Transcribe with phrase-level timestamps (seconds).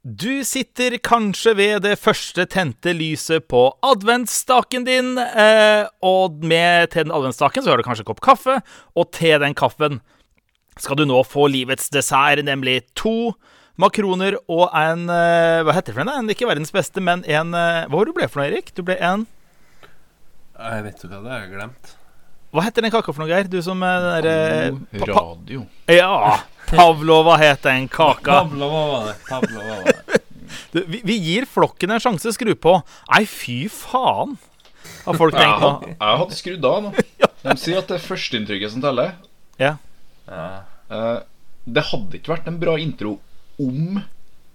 [0.00, 7.04] Du sitter kanskje ved det første tente lyset på adventsstaken din, eh, og med til
[7.04, 8.54] den adventsstaken så har du kanskje en kopp kaffe,
[8.96, 10.00] og til den kaffen
[10.80, 13.34] skal du nå få livets dessert, nemlig to
[13.80, 16.32] makroner og en eh, Hva heter det for en?
[16.32, 18.72] Ikke verdens beste, men en eh, Hva var det du ble for noe, Erik?
[18.76, 19.26] Du ble en
[20.56, 21.92] Jeg vet jo hva det er, jeg har glemt.
[22.56, 23.46] Hva heter den kaka for noe, Geir?
[23.52, 25.66] Du som er den derre pa- pa- Radio.
[25.92, 26.40] Ja!
[26.70, 28.42] Pavlova het den kaka.
[28.44, 29.16] Pavlova var det.
[29.28, 30.20] Pavlova var det.
[30.70, 32.32] Du, vi, vi gir flokken en sjanse.
[32.34, 32.72] Skru på.
[33.10, 34.36] Nei, fy faen,
[35.04, 35.68] har folk tenkt nå.
[35.68, 36.90] har, jeg hadde skrudd av nå.
[37.44, 39.14] De sier at det er førsteinntrykket som teller.
[39.62, 39.76] Ja.
[40.30, 41.20] Eh,
[41.70, 43.16] det hadde ikke vært en bra intro
[43.62, 44.00] om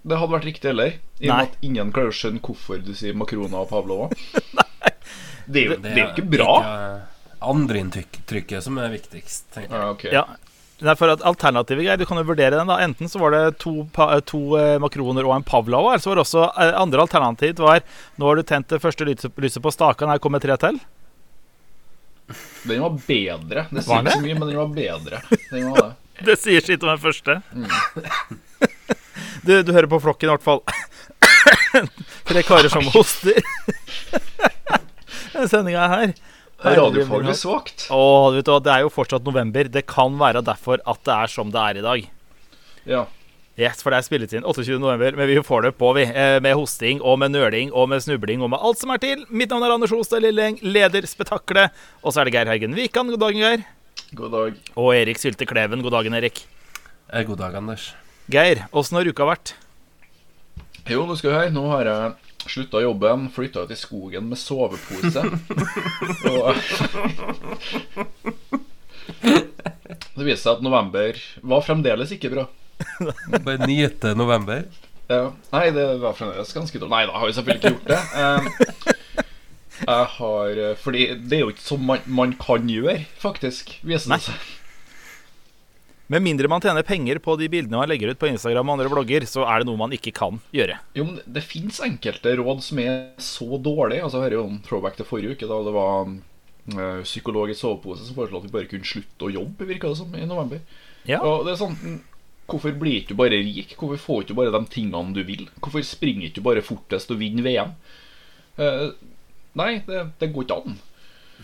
[0.06, 0.98] det hadde vært riktig heller.
[1.20, 4.12] I og med at ingen klarer å skjønne hvorfor du sier Makrona og Pavlova.
[5.46, 6.54] Det er jo det er jo ikke bra.
[6.58, 9.82] ikke Andreinntrykket som er viktigst, tenker jeg.
[9.84, 10.06] Ja, ok.
[10.10, 10.24] Ja.
[10.84, 12.68] Er for at Alternativet, greier, du kan jo vurdere den.
[12.68, 15.94] da Enten så var det to, pa to eh, makroner og en pavlova.
[15.94, 17.80] Eller så var det også eh, andre alternativ var
[18.20, 20.82] Nå har du tent det første lyset, lyset på staken, her kommer tre til.
[22.66, 23.68] Den var bedre.
[23.72, 25.22] Det sier ikke så mye, men den var bedre.
[25.52, 26.26] Den var det.
[26.26, 27.40] Det sier sitt om den første.
[29.46, 30.62] Du, du hører på flokken i hvert fall.
[32.28, 33.38] Tre karer som hoster.
[35.36, 36.14] Den sendinga her.
[36.66, 37.84] Det er radiofaglig svakt.
[37.94, 38.00] Å,
[38.34, 39.68] vet du hva, det er jo fortsatt november.
[39.70, 42.08] Det kan være derfor at det er som det er i dag.
[42.90, 43.04] Ja.
[43.56, 44.80] Yes, for det er spillet inn 28.
[44.84, 46.04] november, men vi får det på, vi.
[46.10, 49.22] Eh, Med hosting og med nøling og med snubling og med alt som er til.
[49.30, 51.72] Mitt navn er Anders Hostad Lilleng, leder Spetakkelet.
[52.04, 53.14] Og så er det Geir Haugen Wikan.
[53.14, 53.64] God dagen, Geir.
[54.18, 54.58] God dag.
[54.76, 55.86] Og Erik Sylte Kleven.
[55.86, 56.44] God dagen, Erik.
[57.14, 57.94] Eh, God dag, Anders.
[58.28, 59.54] Geir, åssen har uka vært?
[60.90, 61.54] Jo, nå skal vi høre.
[61.56, 62.14] Nå har jeg
[62.52, 65.24] slutta jobben, flytta ut i skogen med sovepose.
[66.32, 66.56] Og
[70.16, 72.46] Det viste seg at november var fremdeles ikke bra.
[73.46, 74.66] Bare nyte november.
[75.12, 75.30] Ja.
[75.54, 76.94] Nei, det var fremdeles ganske dårlig.
[76.96, 78.02] Nei da, har vi selvfølgelig ikke gjort det.
[78.22, 78.42] Eh,
[79.86, 84.16] Jeg har eh, Fordi det er jo ikke sånn man, man kan gjøre, faktisk, viser
[84.16, 84.46] det seg.
[86.08, 88.92] Med mindre man tjener penger på de bildene man legger ut på Instagram og andre
[88.94, 90.78] blogger, så er det noe man ikke kan gjøre.
[90.98, 94.04] Jo, men det fins enkelte råd som er så dårlige.
[94.06, 97.58] Altså, her er jo en throwback til forrige uke, da det var øh, psykolog i
[97.58, 100.62] sovepose som foreslo at vi bare kunne slutte å jobbe, virka det som, i november.
[101.10, 101.24] Ja.
[101.26, 102.04] Og det er sånn mm,
[102.46, 103.72] Hvorfor blir ikke du bare rik?
[103.74, 105.48] Hvorfor får ikke du bare de tingene du vil?
[105.58, 107.72] Hvorfor springer ikke du bare fortest og vinner VM?
[108.60, 108.92] Uh,
[109.58, 110.76] nei, det, det går ikke an.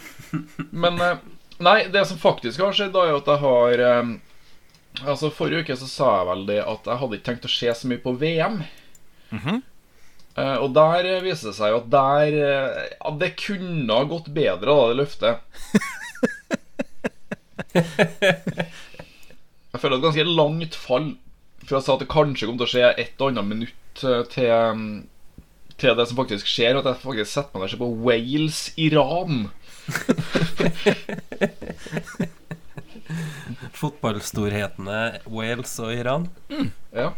[0.86, 1.16] Men uh,
[1.62, 4.12] Nei, det som faktisk har skjedd, da, er at jeg har eh,
[5.02, 7.70] Altså Forrige uke så sa jeg vel det at jeg hadde ikke tenkt å se
[7.78, 8.58] så mye på VM.
[9.32, 12.30] Eh, og der viste viser det seg jo at der
[13.04, 15.36] uh, Det kunne ha gått bedre, da, det løftet.
[19.72, 21.14] Jeg føler et ganske langt fall
[21.62, 24.24] fra jeg sa at det kanskje kom til å skje et og annet minutt eh,
[24.34, 25.00] til, mm,
[25.80, 27.96] til det som faktisk skjer, og at jeg faktisk setter meg ned og ser på
[28.08, 29.36] Wales-Iran.
[33.82, 35.02] Fotballstorhetene
[35.32, 36.30] Wales og Iran.
[36.96, 37.12] Ja.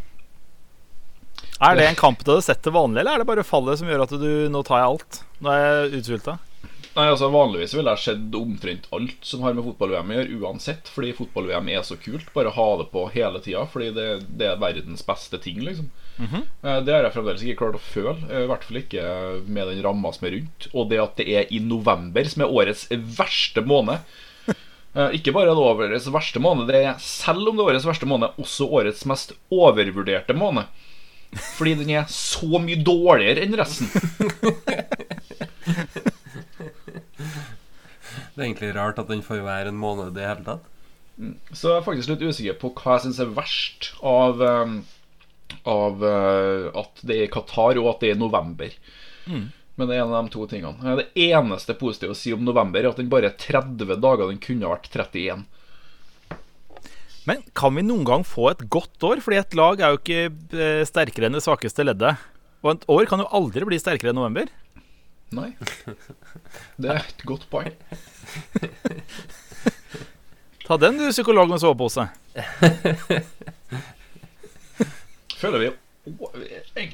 [1.63, 3.87] Er det en kamp du hadde sett til vanlig, eller er det bare fallet som
[3.87, 5.21] gjør at du nå tar jeg alt?
[5.43, 6.37] Nå er jeg utsulta.
[6.93, 10.91] Nei, altså Vanligvis ville jeg sett omtrent alt som har med fotball-VM å gjøre, uansett.
[10.93, 12.27] Fordi fotball-VM er så kult.
[12.35, 13.63] Bare ha det på hele tida.
[13.71, 14.05] Fordi det,
[14.37, 15.87] det er verdens beste ting, liksom.
[16.21, 18.13] Eh, Det har jeg fremdeles ikke klart å føle.
[18.29, 19.07] eh, I hvert fall ikke
[19.47, 20.67] med den ramma som er rundt.
[20.75, 22.85] Og det at det er i november, som er årets
[23.17, 24.05] verste måned.
[24.93, 27.87] Eh, Ikke bare er det årets verste måned, det er selv om det er årets
[27.89, 30.69] verste måned, også årets mest overvurderte måned.
[31.57, 33.89] Fordi den er så mye dårligere enn resten.
[38.33, 40.69] Det er egentlig rart at den får være en måned i det hele tatt.
[41.53, 44.79] Så jeg er faktisk litt usikker på hva jeg syns er verst av, um,
[45.69, 48.73] av uh, at det er i Qatar, og at det er i november.
[49.75, 50.95] Men det er en av de to tingene.
[50.99, 54.27] Det eneste positive å si om november, er at den bare er 30 dager.
[54.29, 55.45] Den kunne vært 31.
[57.25, 59.23] Men kan vi noen gang få et godt år?
[59.23, 60.23] Fordi et lag er jo ikke
[60.59, 62.21] eh, sterkere enn det svakeste leddet.
[62.63, 64.51] Og et år kan jo aldri bli sterkere enn november.
[65.33, 65.49] Nei.
[66.77, 67.73] Det er et godt poeng.
[70.67, 72.05] Ta den, du, psykolog med sovepose.
[75.41, 75.73] Føler vi jo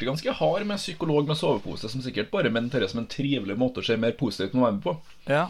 [0.09, 3.81] ganske hard med psykolog med sovepose, som sikkert bare mente det som en trivelig måte
[3.81, 5.31] å se mer positivt november på.
[5.31, 5.47] Ja.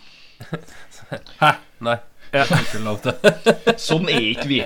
[1.40, 1.56] Hæ?
[1.84, 1.98] Nei.
[2.32, 2.46] Ja.
[2.46, 3.76] Det ikke lov til.
[3.82, 4.60] Sånn er ikke vi.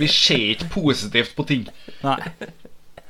[0.00, 1.66] Vi ser ikke positivt på ting.
[2.02, 2.18] Nei.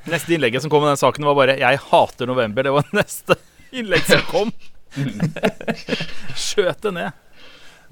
[0.05, 2.63] Neste innlegget som kom med den saken, var bare 'Jeg hater november'.
[2.63, 3.35] Det var neste
[3.73, 4.51] innlegg som kom.
[6.45, 7.11] Skjøt det ned.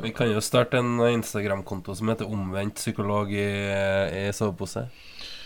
[0.04, 3.50] Vi kan jo starte en Instagram-konto som heter Omvendt psykolog i,
[4.27, 4.88] i sovepose.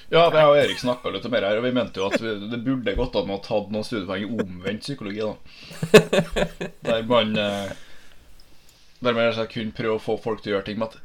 [0.07, 2.61] Ja, jeg og Erik snakka litt mer her, og vi mente jo at vi, det
[2.63, 5.19] burde gått an å ha tatt noen studiepoeng i omvendt psykologi.
[5.19, 5.33] da
[6.87, 7.73] Der man eh,
[9.03, 11.01] Der man kunne prøve å få folk til å gjøre ting med at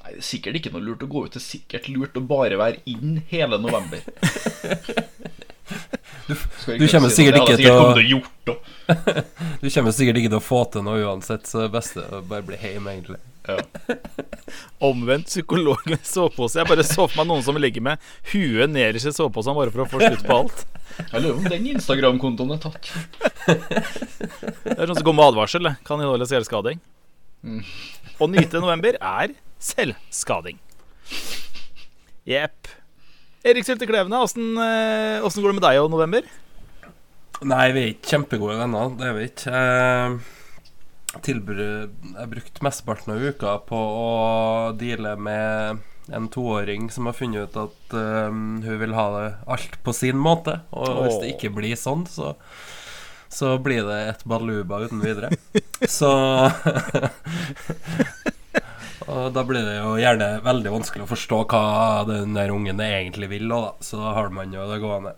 [0.00, 1.34] Nei, det er sikkert ikke noe lurt å gå ut.
[1.34, 4.00] Det er sikkert lurt å bare være inn hele november.
[6.26, 6.34] Du,
[6.78, 8.56] du kommer sikkert ikke til å-.
[9.62, 12.22] Du kommer sikkert ikke til å få til noe uansett, så det beste er å
[12.26, 13.20] bare bli hjemme, egentlig.
[13.48, 13.56] Ja.
[14.90, 16.60] Omvendt psykolog med sovepose.
[16.60, 19.84] Jeg bare så for meg noen som ligger med huet nederst i soveposen bare for
[19.84, 20.64] å få slutt på alt.
[21.00, 22.90] Jeg lurer på om den Instagram-kontoen er tatt.
[23.46, 25.70] Det er sånn som går med advarsel.
[25.86, 26.82] Kan inneholde selvskading.
[28.20, 29.32] Å nyte november er
[29.62, 30.60] selvskading.
[32.28, 32.68] Jepp.
[33.40, 36.26] Erik Sylte Klevene, åssen eh, går det med deg og november?
[37.40, 38.90] Nei, vi er ikke kjempegode venner.
[38.98, 39.52] Det er vi ikke.
[39.54, 40.18] Jeg,
[41.18, 44.10] tilbr- jeg brukte mesteparten av uka på å
[44.78, 45.80] deale med
[46.10, 50.18] en toåring som har funnet ut at um, hun vil ha det alt på sin
[50.18, 50.60] måte.
[50.70, 52.34] Og hvis det ikke blir sånn, så,
[53.30, 55.30] så blir det et baluba uten videre.
[55.88, 56.10] Så
[59.10, 61.62] Og da blir det jo gjerne veldig vanskelig å forstå hva
[62.06, 63.72] den der ungen egentlig vil, da.
[63.82, 65.16] Så da har man jo det gående.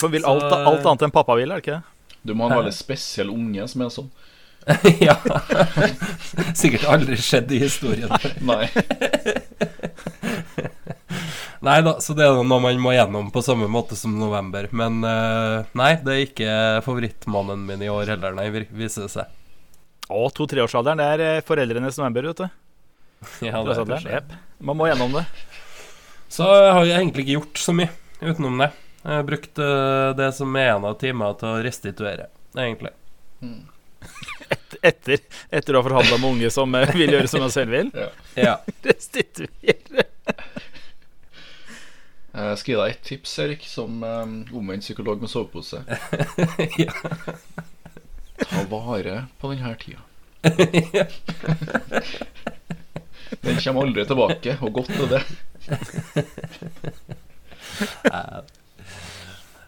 [0.00, 2.16] For vil alt, alt annet enn pappa vil, er det ikke det?
[2.26, 4.08] Du må ha en veldig spesiell unge som er sånn.
[5.06, 5.16] ja.
[6.58, 8.10] Sikkert aldri skjedd i historien.
[8.42, 8.66] Nei.
[11.66, 14.68] Nei da, så det er noe man må gjennom på samme måte som november.
[14.76, 16.50] Men eh, nei, det er ikke
[16.86, 19.32] favorittmannen min i år heller, nei, viser det seg.
[20.06, 21.00] Å, to-treårsalderen.
[21.00, 22.48] Det er eh, foreldrenes november, vet du.
[23.46, 23.86] Ja, det er det.
[23.94, 24.40] kanskje.
[24.66, 25.24] Man må gjennom det.
[26.30, 27.90] Så jeg har jeg egentlig ikke gjort så mye
[28.20, 28.70] utenom det.
[29.06, 32.28] Jeg har brukt eh, det som er en av timene til å restituere,
[32.58, 32.92] egentlig.
[34.82, 37.90] Etter, etter å ha forhandla med unge som eh, vil gjøre som han selv vil.
[38.36, 38.58] Ja.
[38.86, 40.06] Restituere.
[42.36, 45.78] Jeg skal gi deg et tips, Erik, som um, omvendt psykolog med sovepose.
[46.84, 46.92] ja.
[48.42, 50.02] Ta vare på denne tida.
[53.46, 55.22] Den kommer aldri tilbake, og godt er det.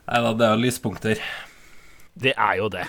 [0.08, 1.24] Nei da, det er jo lyspunkter.
[2.20, 2.84] Det er jo det.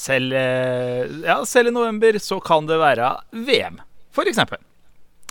[0.00, 3.80] Selv, eh, ja, selv i november så kan det være VM,
[4.30, 4.60] eksempel.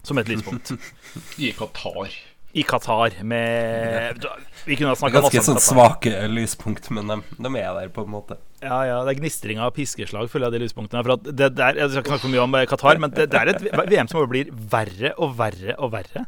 [0.06, 0.72] Som et lyspunkt.
[1.42, 2.12] I Qatar.
[2.58, 4.24] I Qatar med
[4.66, 5.68] Vi kunne ha snakka Ganske masse om sånn Qatar.
[5.74, 8.40] svake lyspunkt, men de, de er der på en måte.
[8.62, 11.04] Ja, ja, det er gnistring av piskeslag, føler jeg, de lyspunktene.
[11.06, 13.30] For at det der, Jeg skal ikke snakke for mye om eh, Qatar, men det,
[13.34, 16.26] det er et VM som blir verre og verre og verre.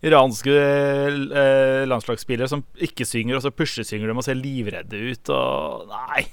[0.00, 5.88] Iranske eh, landslagsspillere som ikke synger, og så pushesynger de og ser livredde ut og
[5.92, 6.24] Nei.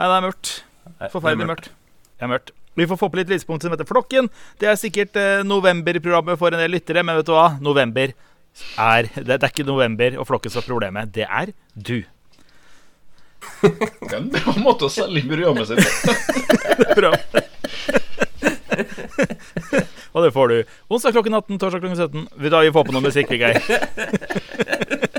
[0.00, 0.50] Nei, det er mørkt.
[1.12, 1.66] Forferdelig er mørkt.
[2.16, 2.52] Det er mørkt.
[2.78, 4.30] Vi får få på litt lyspunkter som heter Flokken.
[4.62, 7.50] Det er sikkert eh, novemberprogrammet for en del lyttere, men vet du hva?
[7.60, 8.14] November
[8.80, 11.12] er Det, det er ikke november og Flokken som er problemet.
[11.12, 11.98] Det er du.
[13.60, 15.84] Det er en måte å selge programmet sitt
[16.98, 17.12] Bra.
[20.10, 20.56] Og det får du
[20.90, 22.26] onsdag klokken 18, torsdag klokken 17.
[22.40, 23.60] Vi, da, vi får på noe musikk, vi, Geir.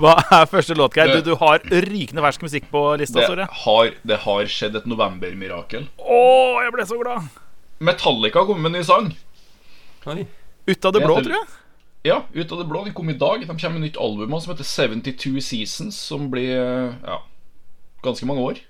[0.00, 1.12] Hva er første låt, Geir?
[1.18, 3.20] Du, du har rykende fersk musikk på lista.
[3.20, 3.46] det Sorry.
[3.64, 5.88] har, det har skjedd et novembermirakel.
[6.00, 6.20] Å,
[6.64, 7.26] jeg ble så glad!
[7.84, 9.10] Metallica kom med en ny sang.
[10.08, 10.24] Oi.
[10.68, 11.56] Ut av det Det blå, heter- tror jeg.
[12.08, 12.84] Ja, ut av det blå.
[12.86, 13.42] De kom i dag.
[13.44, 17.18] De kommer med nytt album som heter 72 Seasons, som blir ja,
[18.04, 18.60] ganske mange år.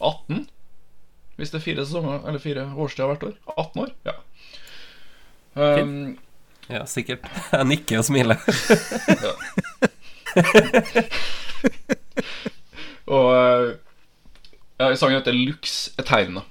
[0.00, 0.48] 18.
[1.38, 3.36] Hvis det er fire sesonger Eller fire årstider hvert år.
[3.56, 3.94] 18 år.
[4.10, 4.18] Ja.
[5.54, 6.18] Um,
[6.70, 7.24] Ja, sikkert.
[7.52, 8.38] Jeg nikker og smiler.
[13.16, 13.68] og eh,
[14.78, 16.42] ja, sangen heter Lux Eterna.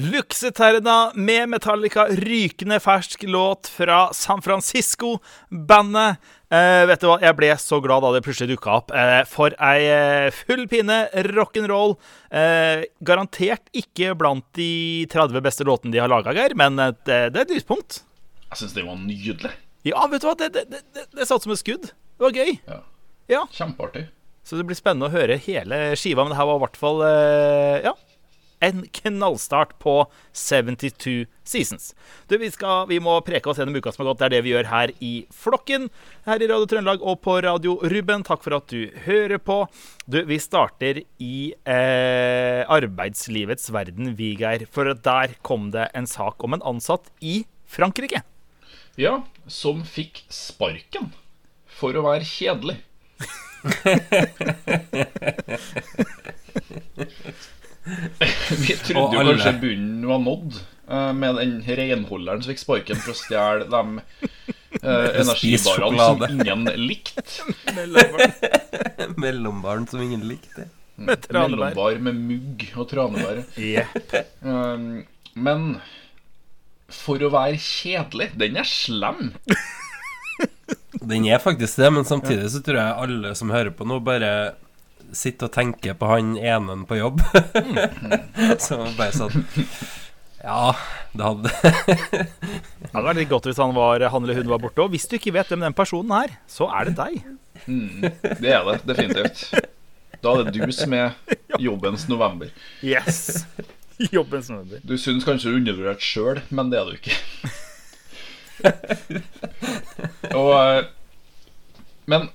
[0.00, 6.16] Lux Eterna med Metallica, rykende fersk låt fra San Francisco-bandet.
[6.50, 8.94] Eh, vet du hva, jeg ble så glad da det plutselig dukka opp.
[8.96, 11.98] Eh, for ei eh, full pinne rock'n'roll.
[12.32, 17.20] Eh, garantert ikke blant de 30 beste låtene de har laga, Geir, men eh, det,
[17.34, 18.00] det er et lyspunkt.
[18.48, 19.52] Jeg syns det var nydelig.
[19.86, 21.88] Ja, vet du hva, det, det, det, det, satt som et skudd.
[21.88, 22.56] Det var gøy.
[22.68, 22.82] Ja.
[23.30, 23.46] Ja.
[23.54, 24.08] Kjempeartig.
[24.44, 27.04] Så det blir spennende å høre hele skiva, men det her var i hvert fall
[27.06, 27.96] eh, Ja.
[28.60, 29.94] En knallstart på
[30.36, 31.94] 72 Seasons.
[32.28, 34.18] Du, vi, skal, vi må preke oss gjennom uka som har gått.
[34.20, 35.86] Det er det vi gjør her i Flokken.
[36.26, 38.20] Her i Radio Trøndelag og på Radio Ruben.
[38.28, 39.62] Takk for at du hører på.
[40.04, 44.66] Du, vi starter i eh, arbeidslivets verden, Vigeir.
[44.68, 48.20] For der kom det en sak om en ansatt i Frankrike.
[48.98, 51.12] Ja, som fikk sparken
[51.70, 52.76] for å være kjedelig.
[58.60, 60.52] Vi trodde jo kanskje bunnen var nådd.
[60.90, 63.82] eh, med den renholderen som fikk sparken for å stjele de
[64.82, 67.22] eh, energibarene som ingen likte.
[69.24, 70.62] Mellombarn som ingen likte.
[71.00, 71.56] Med tranebær.
[71.56, 73.36] Mellombar med mugg og tranebær.
[73.56, 73.88] Yeah.
[74.44, 75.78] Um, men
[76.94, 79.30] for å være kjedelig, den er slem.
[81.00, 84.30] Den er faktisk det, men samtidig så tror jeg alle som hører på nå, bare
[85.16, 87.22] sitter og tenker på han enen på jobb.
[88.64, 89.46] så bare sånn
[90.42, 90.74] Ja,
[91.16, 94.84] det hadde Det hadde vært litt godt hvis han, var, han eller hun var borte.
[94.84, 97.20] Og hvis du ikke vet hvem den personen er, så er det deg.
[98.40, 99.70] Det er det definitivt.
[100.20, 101.14] Da er det du som er
[101.66, 102.52] jobbens november.
[102.84, 103.44] Yes.
[104.16, 104.80] Jobben snødder.
[104.84, 107.16] Du syns kanskje du er undervurdert sjøl, men det er du ikke.
[110.40, 110.88] Og eh,
[112.10, 112.28] Men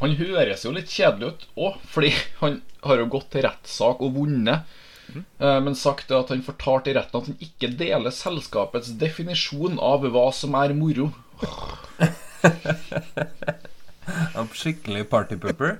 [0.00, 4.14] han høres jo litt kjedelig ut òg, fordi han har jo gått til rettssak og
[4.16, 4.68] vunnet.
[5.10, 5.24] Mm.
[5.66, 10.26] Men sagt at han fortalte i retten at han ikke deler selskapets definisjon av hva
[10.36, 11.10] som er moro.
[14.10, 15.76] Han er skikkelig partypooper.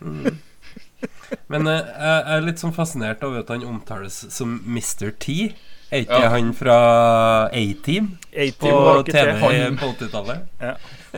[0.00, 0.40] Mm.
[1.48, 5.10] Men eh, jeg er litt sånn fascinert over at han omtales som Mr.
[5.18, 5.54] T.
[5.92, 6.30] Er ikke Ja.
[6.32, 6.76] han fra
[7.52, 9.34] A-Team på 80 var ikke TV.
[9.44, 10.38] Han- på 80-tallet?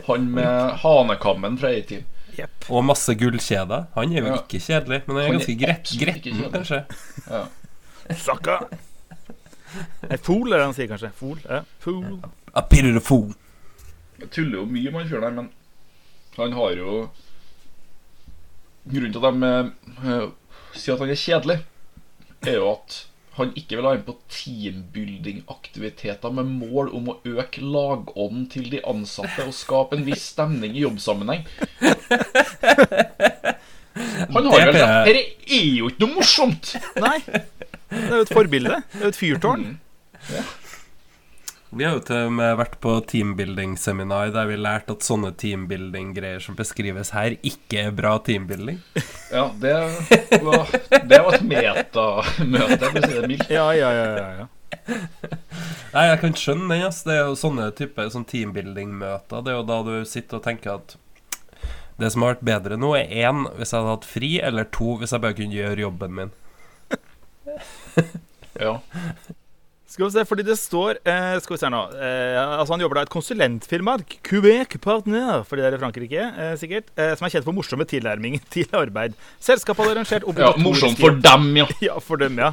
[0.07, 2.03] Han med hanekammen fra A-Team.
[2.37, 2.67] Yep.
[2.69, 3.87] Og masse gullkjeder.
[3.95, 4.35] Han er jo Ja.
[4.37, 6.85] ikke kjedelig, men han er Han ganske gre absolutt gretten, kanskje.
[7.31, 7.45] Ja.
[8.15, 8.59] Sakka.
[10.09, 11.11] Nei, Fool, er det han sier kanskje.
[11.17, 11.39] Fool.
[11.49, 11.61] Ja.
[11.79, 12.19] Fool.
[12.53, 13.33] A the fool.
[14.19, 15.49] Jeg tuller jo mye med han fyren der, men
[16.37, 17.09] han har jo
[18.87, 19.51] Grunnen til at de
[20.03, 20.27] uh,
[20.77, 21.57] sier at han er kjedelig,
[22.47, 22.89] er jo at
[23.37, 28.79] han ikke vil ha inn på teambuilding-aktiviteter med mål om å øke lagånden til de
[28.89, 31.43] ansatte og skape en viss stemning i jobbsammenheng.
[34.33, 35.13] Han har vel det Dette
[35.57, 36.65] er jo ikke noe morsomt!
[37.01, 37.19] Nei.
[37.27, 38.75] Det er jo et forbilde.
[38.93, 39.63] Det er jo et fyrtårn.
[41.69, 46.39] Vi har jo til og med vært på teambuilding-seminar der vi lærte at sånne teambuilding-greier
[46.43, 48.79] som beskrives her, ikke er bra teambuilding.
[49.27, 49.73] Ja, det
[50.39, 50.69] var,
[51.03, 52.03] det var et metamøte,
[52.39, 53.49] for å si det mildt.
[53.51, 54.05] Ja, ja, ja.
[54.15, 54.45] ja, ja.
[55.91, 57.01] Nei, jeg kan skjønne den, ass.
[57.03, 59.43] Det er jo sånne type sånn teambuilding-møter.
[59.43, 60.95] Det er jo da du sitter og tenker at
[61.99, 64.95] det som har vært bedre nå, er én hvis jeg hadde hatt fri, eller to
[65.01, 66.33] hvis jeg bare kunne gjøre jobben min.
[68.57, 68.77] Ja.
[69.87, 72.99] Skal vi se, fordi det står eh, Skal vi se nå eh, Altså Han jobber
[72.99, 73.95] da i et konsulentfirma,
[74.27, 77.87] Quebec Partner, fordi det er i Frankrike, eh, sikkert, eh, som er kjent for morsomme
[77.87, 79.15] tilnærminger til arbeid.
[79.43, 81.69] Selskapet hadde arrangert ja morsomt for dem, ja.
[81.87, 82.51] Ja, for dem, ja.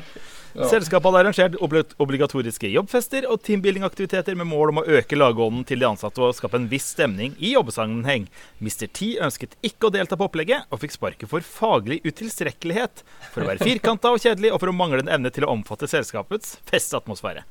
[0.54, 0.68] Ja.
[0.70, 1.56] Selskapet hadde arrangert
[1.98, 6.60] obligatoriske jobbfester og teambuilding-aktiviteter med mål om å øke lagånden til de ansatte og skape
[6.60, 8.28] en viss stemning i jobbsammenheng.
[8.62, 8.86] Mr.
[8.94, 13.02] T ønsket ikke å delta på opplegget, og fikk sparket for faglig utilstrekkelighet,
[13.34, 15.90] for å være firkanta og kjedelig, og for å mangle en evne til å omfatte
[15.90, 17.42] selskapets festatmosfære.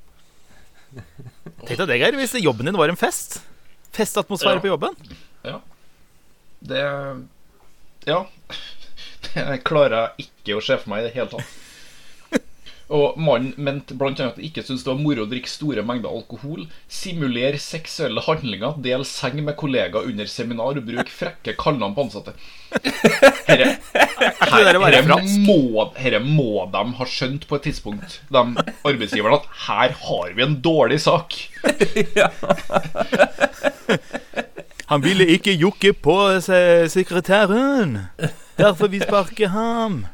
[0.94, 3.42] Tenk deg det, Geir, hvis jobben din var en fest.
[3.98, 4.64] Festatmosfære Ja.
[4.64, 4.96] på jobben.
[5.44, 5.60] Ja.
[6.64, 6.86] Det
[8.08, 8.22] Ja.
[9.34, 11.60] Det klarer jeg ikke å se for meg i det hele tatt.
[12.92, 16.10] Og mannen mente annet at han ikke syntes det var moro å drikke store mengder
[16.12, 22.04] alkohol, simulere seksuelle handlinger, dele seng med kollegaer under seminar og bruke frekke kallenavn på
[22.08, 22.34] ansatte.
[23.48, 23.68] Herre,
[25.46, 25.60] må,
[25.96, 28.44] herre må de ha skjønt på et tidspunkt, de
[28.84, 31.30] arbeidsgiverne, at her har vi en dårlig sak.
[34.92, 36.40] Han ville ikke jokke på
[36.92, 37.98] sekretæren.
[38.60, 40.06] Derfor vi sparker ham.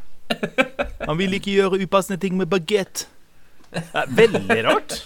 [1.08, 3.08] Han vil ikke gjøre upassende ting med bagett.
[3.74, 5.04] Det er veldig rart.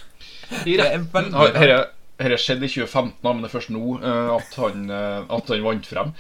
[0.66, 1.92] I Det retten.
[2.24, 5.64] Dette skjedde i 2015, men det er først nå eh, at, han, eh, at han
[5.66, 6.12] vant frem.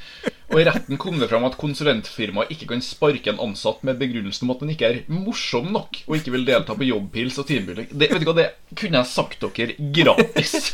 [0.49, 4.47] Og I retten kom det frem at konsulentfirmaet ikke kan sparke en ansatt med begrunnelsen
[4.47, 7.91] om at han ikke er morsom nok og ikke vil delta på jobbpils og teambuilding.
[7.93, 10.57] Det, vet du hva, det kunne jeg sagt dere gratis.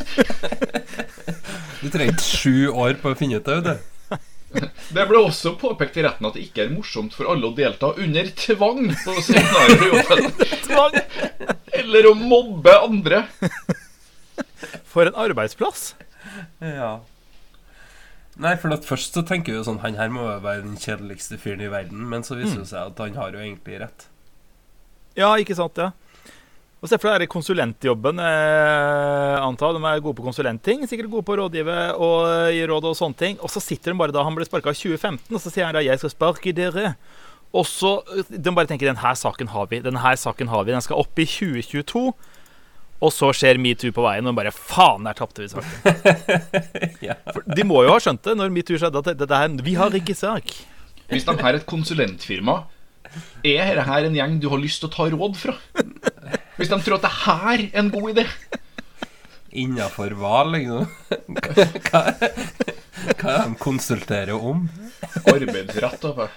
[1.80, 3.99] Du trenger ikke sju år på å finne ut det, vet du.
[4.96, 7.92] Det ble også påpekt i retten at det ikke er morsomt for alle å delta
[8.02, 10.32] under tvang på seminaret på jobben.
[10.66, 10.98] Tvang.
[11.80, 13.24] Eller å mobbe andre.
[14.90, 15.94] For en arbeidsplass.
[16.64, 17.00] Ja.
[18.40, 20.78] Nei, for at først så tenker vi jo sånn Han her må jo være den
[20.80, 24.08] kjedeligste fyren i verden, men så viser det seg at han har jo egentlig rett.
[25.20, 25.92] Ja, ikke sant, ja.
[26.80, 28.22] Og Se for deg konsulentjobben.
[28.24, 32.68] Eh, antar De er gode på konsulentting, sikkert gode på å rådgive og eh, gi
[32.72, 33.40] råd og sånne ting.
[33.44, 35.76] Og så sitter de bare da han ble sparka i 2015, og så sier han
[35.76, 36.96] da 'jeg skal sparke dere'.
[37.52, 40.64] Og så eh, De bare tenker 'den her saken har vi', den her saken har
[40.64, 42.14] vi, den skal opp i 2022.
[43.02, 47.02] Og så skjer metoo på veien, og bare 'faen, der tapte vi saken'.
[47.10, 47.16] Ja.
[47.34, 49.92] For de må jo ha skjønt det når metoo skjedde, at dette her, vi har
[49.92, 50.48] ikke sak.
[51.10, 52.64] Hvis de er et konsulentfirma,
[53.44, 55.56] er dette her en gjeng du har lyst til å ta råd fra?
[56.60, 58.26] Hvis de tror at det her er en god idé.
[59.64, 60.86] Innafor hva, liksom?
[61.90, 62.04] Hva,
[63.18, 64.68] hva er de konsulterer om?
[65.32, 66.04] Arbeidsrett.
[66.04, 66.30] da.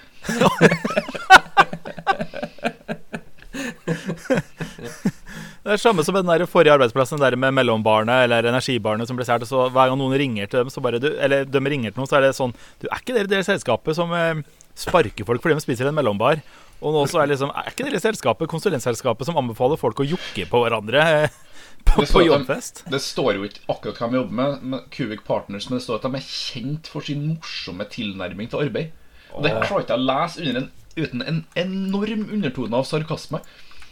[5.62, 9.26] Det er samme som den der forrige arbeidsplassen der med mellombarnet eller energibarnet som ble
[9.26, 9.47] stjålet.
[9.47, 12.19] Hver gang noen ringer til dem, så bare du, eller de ringer til noen, så
[12.19, 14.43] er det sånn Du, er ikke dere det selskapet som eh,
[14.79, 16.43] sparker folk fordi de spiser en mellombar?
[16.83, 20.07] Og nå så er det liksom Er ikke dere selskapet, konsulentselskapet som anbefaler folk å
[20.07, 21.37] jokke på hverandre eh,
[21.88, 22.85] på, på jobbfest?
[22.85, 22.97] de-?
[22.97, 26.00] Det står jo ikke akkurat hva de jobber med, med Cubic Partners, men det står
[26.00, 28.95] at de er kjent for sin morsomme tilnærming til arbeid.
[29.33, 33.41] Og Det klarer ikke jeg å lese under en, uten en enorm undertone av sarkasme.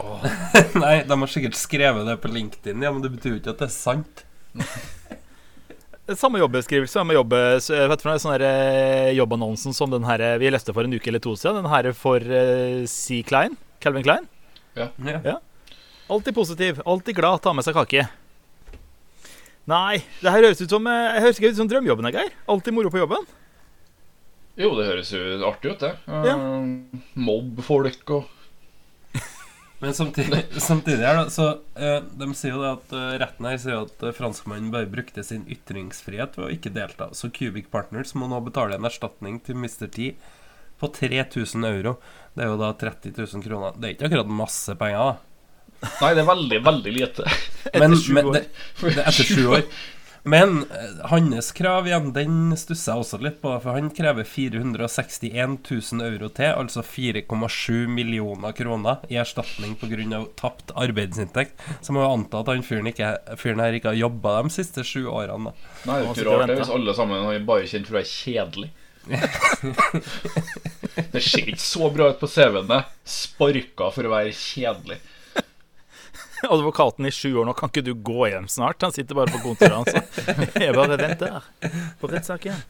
[0.82, 3.62] Nei, de har sikkert skrevet det på LinkedIn, ja, men det betyr jo ikke at
[3.62, 4.25] det er sant.
[6.19, 10.75] Samme jobbeskrivelse, samme jobb, vet du, sånn eh, jobbannonsen som den her eh, vi leste
[10.75, 11.61] for en uke eller to siden.
[11.62, 12.25] Den her for
[12.90, 13.21] C.
[13.26, 13.55] Klein.
[13.81, 14.26] Calvin Klein.
[14.75, 14.90] Ja.
[14.99, 15.37] Ja.
[16.11, 18.09] Alltid positiv, alltid glad, ta med seg kake.
[19.71, 22.33] Nei, det her høres ut som eh, Jeg høres ikke ut som drømmejobben, Geir.
[22.50, 23.29] Alltid moro på jobben.
[24.59, 25.93] Jo, det høres jo artig ut, det.
[26.26, 26.35] Ja.
[26.35, 28.39] Mobbfolk mobb folk og
[29.80, 31.46] Men samtidig, samtidig her, da, så
[31.80, 35.25] eh, de sier jo det at eh, retten her sier at eh, franskmannen bare brukte
[35.25, 37.08] sin ytringsfrihet ved å ikke delta.
[37.16, 39.88] Så Cubic Partners må nå betale en erstatning til Mr.
[39.88, 40.12] T
[40.80, 41.96] på 3000 euro.
[42.37, 43.76] Det er jo da 30 000 kroner.
[43.80, 45.16] Det er ikke akkurat masse penger, da.
[45.80, 47.30] Nei, det er veldig, veldig lite.
[47.80, 48.34] Men, sju år.
[48.37, 48.44] det,
[48.82, 49.64] det er etter sju år.
[50.22, 53.52] Men eh, hans krav igjen, den stusser jeg også litt på.
[53.62, 60.24] For han krever 461 000 euro til, altså 4,7 millioner kroner, i erstatning pga.
[60.36, 61.56] tapt arbeidsinntekt.
[61.80, 64.84] Så må jo anta at han fyren, ikke, fyren her ikke har jobba de siste
[64.84, 65.50] sju årene.
[65.50, 65.72] da.
[65.88, 68.00] Nei, det er jo ikke rart det hvis alle sammen er bare kjent for å
[68.00, 68.70] være kjedelig.
[71.14, 72.82] det ser ikke så bra ut på CV-ene.
[73.08, 75.00] Sparka for å være kjedelig.
[76.54, 78.82] Advokaten i sju år nå, kan ikke du gå hjem snart?
[78.82, 79.92] Han sitter bare på kontoret hans.
[80.64, 81.42] Jeg bare venter
[82.00, 82.57] på rettssaken.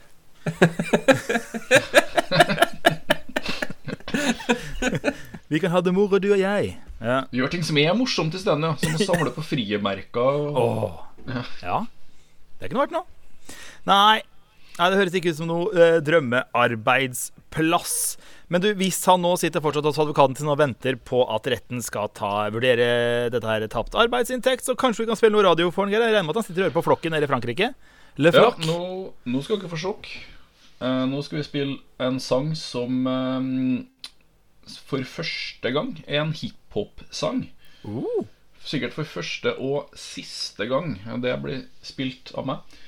[5.50, 6.78] Vi kan ha det moro, du og jeg.
[7.02, 7.26] Ja.
[7.34, 8.76] Gjør ting som er morsomt isteden, ja.
[8.78, 10.36] Som å samle på friemerker.
[10.54, 10.62] Og...
[10.62, 10.94] Åh.
[11.64, 11.80] Ja.
[12.60, 13.02] Det kunne vært noe.
[13.88, 14.22] Nei.
[14.76, 17.96] Nei, det høres ikke ut som noe eh, drømmearbeidsplass.
[18.50, 21.82] Men du, hvis han nå sitter fortsatt hos advokaten sin og venter på at retten
[21.86, 25.86] skal ta, vurdere dette her tapt arbeidsinntekt, så kanskje vi kan spille noe radio for
[25.86, 26.02] han, Geir?
[26.02, 27.70] Jeg regner med at han sitter og hører på Flokken nede i Frankrike?
[28.18, 28.80] Le Ja, nå,
[29.30, 30.10] nå skal dere få sjokk.
[30.80, 33.46] Uh, nå skal vi spille en sang som uh,
[34.90, 37.46] for første gang er en hiphop-sang.
[37.86, 38.26] Uh.
[38.66, 42.80] Sikkert for første og siste gang det blir spilt av meg.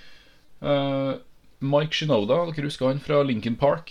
[0.62, 1.12] Eh,
[1.64, 3.90] Mike Shinoda, dere husker han fra Lincoln Park?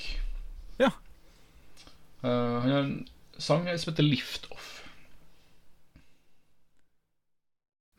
[2.23, 2.29] Eh,
[2.61, 2.93] han har en
[3.41, 4.67] sang som heter Lift Off.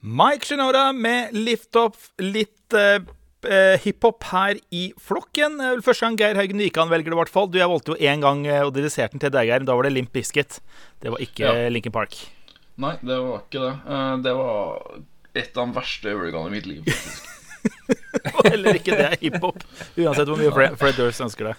[0.03, 2.99] Mike Shinoda med Lift Off, litt eh,
[3.47, 5.61] eh, hiphop her i flokken.
[5.87, 7.51] Første gang Geir Haugen Wikan velger det, i hvert fall.
[7.53, 9.67] Du, Jeg valgte jo én gang eh, og dediserte den til deg, Geir.
[9.69, 10.59] Da var det Limp Biscuit.
[11.03, 11.53] Det var ikke Ja.
[11.55, 12.19] Lincoln Linkin Park.
[12.83, 13.75] Nei, det var ikke det.
[14.25, 14.81] Det var
[15.39, 16.83] et av de verste øyeblikkene i mitt liv.
[16.89, 17.29] faktisk.
[18.37, 19.63] Og heller ikke det er hiphop.
[19.97, 21.55] Uansett hvor mye Fred Durst ønsker det.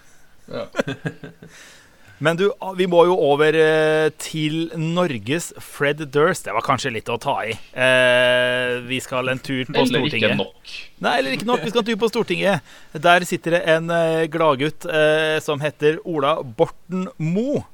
[0.52, 0.66] Ja.
[2.20, 6.46] Men du, ah, vi må jo over eh, til Norges Fred Durst.
[6.46, 7.56] Det var kanskje litt å ta i.
[7.74, 10.74] Eh, vi skal en tur på Eller ikke nok.
[11.04, 11.66] Nei, eller ikke nok.
[11.66, 12.74] Vi skal en tur på Stortinget.
[13.08, 17.66] Der sitter det en eh, gladgutt eh, som heter Ola Borten Moe.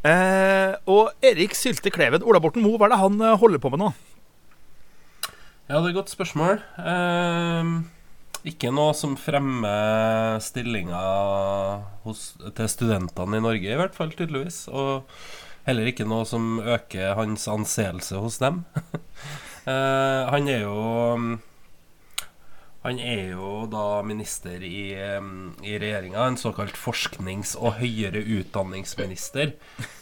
[0.00, 3.74] Eh, og Erik Sylte Kleven, Ola Borten Moe, hva er det han eh, holder på
[3.74, 3.90] med nå?
[5.68, 6.62] Ja, det er et godt spørsmål.
[6.82, 7.74] Ehm,
[8.48, 14.64] ikke noe som fremmer stillinger hos, til studentene i Norge, i hvert fall, tydeligvis.
[14.72, 15.04] Og
[15.66, 18.64] heller ikke noe som øker hans anseelse hos dem.
[19.68, 20.76] Eh, han er jo
[22.82, 24.94] Han er jo da minister i,
[25.62, 29.52] i regjeringa, en såkalt forsknings- og høyere utdanningsminister.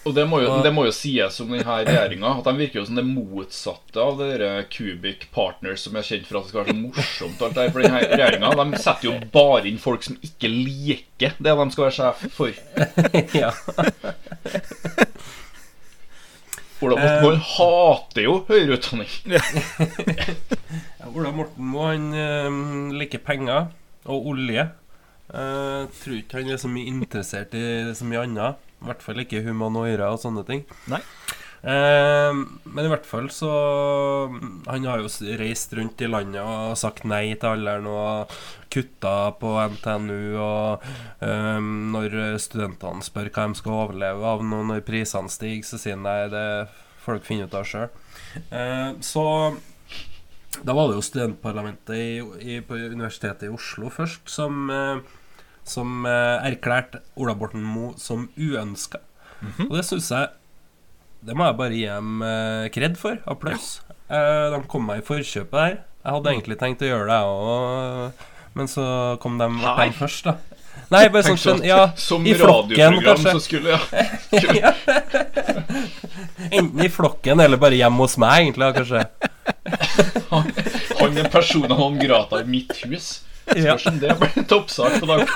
[0.07, 2.85] Og det må jo, det må jo sies om denne regjeringa at de virker jo
[2.87, 6.63] som det motsatte av det der Cubic Partners som er kjent for at det skal
[6.63, 7.43] være så morsomt.
[7.49, 11.59] Alt det for denne regjeringa de setter jo bare inn folk som ikke liker det
[11.59, 12.55] de skal være sjef for.
[13.43, 13.51] ja.
[16.85, 19.11] Ola Morten Moe hater jo høyere utdanning.
[20.99, 22.59] Ja, Ola Morten Moe han eh,
[23.01, 23.71] liker penger
[24.09, 24.69] og olje.
[25.29, 27.63] Jeg tror ikke han er så mye interessert i
[27.97, 28.63] så mye annet.
[28.79, 30.63] I hvert fall ikke humanoira og sånne ting.
[30.91, 31.01] Nei.
[31.63, 32.33] Eh,
[32.71, 33.51] men i hvert fall så
[34.69, 35.09] Han har jo
[35.41, 38.35] reist rundt i landet og sagt nei til alderen og
[38.71, 40.39] kutta på NTNU.
[40.39, 40.87] Og
[41.25, 41.59] eh,
[41.95, 46.07] når studentene spør hva de skal overleve av nå når prisene stiger, så sier han
[46.07, 46.47] nei, det
[47.03, 47.91] får dere finne ut av sjøl.
[48.55, 49.27] Eh, så
[50.65, 52.11] da var det jo studentparlamentet i,
[52.43, 54.71] i, på Universitetet i Oslo først som,
[55.63, 58.99] som erklærte Ola Borten Moe som uønska.
[59.69, 60.33] Og det syns jeg
[61.21, 63.19] Det må jeg bare gi dem eh, kred for.
[63.27, 63.81] Applaus.
[64.09, 64.51] Ja.
[64.55, 65.75] de kom meg i forkjøpet der.
[66.05, 68.23] Jeg hadde egentlig tenkt å gjøre det, jeg òg,
[68.57, 68.85] men så
[69.21, 70.37] kom de, ble først, da.
[70.89, 73.35] Nei, bare sånn skjønn- Ja, Som i flokken, kanskje.
[73.35, 73.75] så skulle
[74.63, 74.71] ja.
[76.49, 79.05] Enten i flokken eller bare hjemme hos meg, egentlig, kanskje.
[81.03, 83.11] Han er persona non grata i mitt hus.
[83.49, 85.29] Spørs om det blir en toppsak på dag.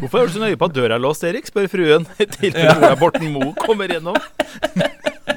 [0.00, 1.46] Hvorfor er du så nøye på at døra er låst, Erik?
[1.50, 2.06] spør fruen.
[2.22, 2.78] I tilfelle Ja.
[2.78, 4.16] Ola Borten Moe kommer gjennom.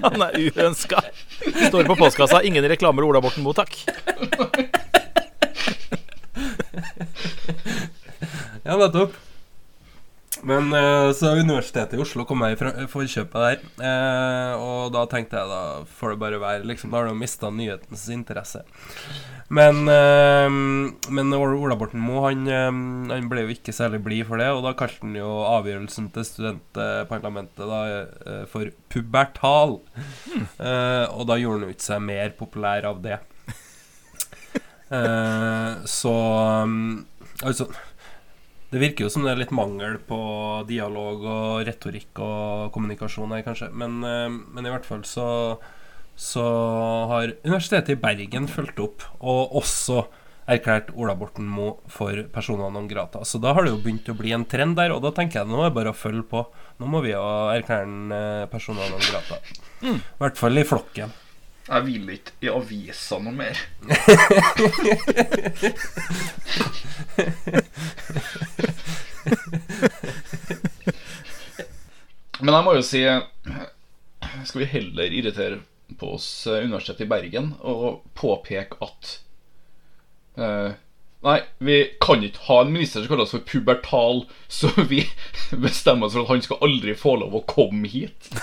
[0.06, 1.02] Han er uønska.
[1.68, 3.76] Står på postkassa 'Ingen reklamer Ola Borten Moe', takk.
[8.66, 9.14] Ja, nettopp.
[10.46, 13.62] Men eh, så Universitetet i Oslo kom meg i forkjøpet der.
[13.82, 15.62] Eh, og da tenkte jeg da
[16.00, 16.66] får det bare være.
[16.70, 18.62] Liksom, da har du mista nyhetens interesse.
[19.48, 20.50] Men, eh,
[21.14, 22.66] men Ola Borten Moe han, eh,
[23.14, 24.50] han ble jo ikke særlig blid for det.
[24.50, 27.82] Og da kalte han jo avgjørelsen til studentparlamentet da,
[28.26, 29.80] eh, for pubertal.
[30.36, 33.20] Eh, og da gjorde han jo ikke seg mer populær av det.
[34.94, 36.14] uh, så
[36.64, 37.06] um,
[37.42, 37.66] Altså
[38.72, 40.18] det virker jo som det er litt mangel på
[40.68, 43.70] dialog og retorikk og kommunikasjon her, kanskje.
[43.72, 45.28] Men, men i hvert fall så,
[46.16, 46.44] så
[47.12, 50.06] har Universitetet i Bergen fulgt opp, og også
[50.46, 53.26] erklært Ola Borten Moe for persona non grata.
[53.26, 55.50] Så da har det jo begynt å bli en trend der, og da tenker jeg
[55.50, 56.40] nå er det bare å følge på.
[56.80, 59.36] Nå må vi jo erklære han eh, persona non grata.
[59.86, 61.10] I hvert fall i flokken.
[61.66, 63.58] Jeg vil ikke i avisa noe mer.
[72.46, 73.00] Men jeg må jo si
[74.46, 75.58] Skal vi heller irritere
[76.00, 79.12] på oss eh, Universitetet i Bergen og påpeke at
[80.38, 80.74] eh,
[81.26, 84.20] Nei, vi kan ikke ha en minister som kaller oss for pubertal,
[84.60, 85.00] så vi
[85.50, 88.30] bestemmer oss for at han skal aldri få lov å komme hit.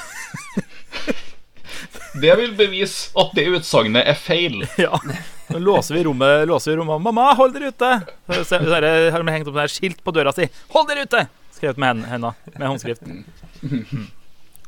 [2.21, 4.65] Det vil bevise at det utsagnet er feil.
[4.83, 4.99] Ja.
[5.53, 6.43] Nå låser vi rommet.
[6.49, 7.01] Låser vi rommet.
[7.01, 7.93] 'Mamma, hold dere ute!'
[8.45, 8.83] Så har
[9.23, 10.47] de hengt opp der skilt på døra si.
[10.73, 11.23] 'Hold dere ute!'
[11.57, 12.35] Skrevet med hen- henda.
[12.57, 13.03] Med håndskrift.